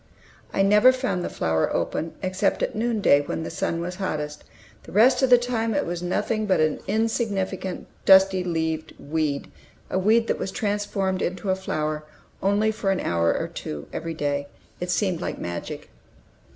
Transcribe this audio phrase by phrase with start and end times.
[0.51, 4.43] I never found the flower open except at noonday, when the sun was hottest.
[4.81, 9.51] The rest of the time it was nothing but an insignificant, dusty leaved weed,
[9.91, 12.03] a weed that was transformed into a flower
[12.41, 14.47] only for an hour or two every day.
[14.79, 15.91] It seemed like magic.